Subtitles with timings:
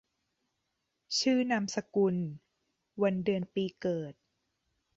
[1.19, 2.15] ชื่อนามสกุล
[3.01, 4.13] วันเดือนปีเกิด